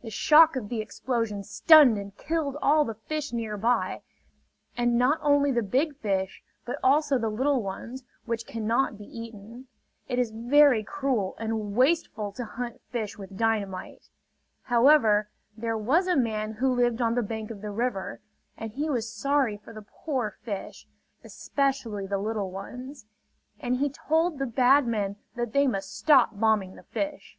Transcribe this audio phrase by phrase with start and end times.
[0.00, 4.00] The shock of the explosion stunned and killed all the fish nearby;
[4.74, 9.66] and not only the big fish, but also the little ones, which cannot be eaten.
[10.08, 14.08] It is very cruel and wasteful to hunt fish with dynamite.
[14.62, 15.28] However,
[15.58, 18.20] there was a man who lived on the bank of the river;
[18.56, 20.88] and he was sorry for the poor fish,
[21.22, 23.04] especially the little ones;
[23.60, 27.36] and he told the bad men that they must stop bombing the fish.